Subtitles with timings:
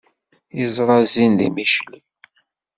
[0.59, 1.99] Yeẓra zzin di Micli.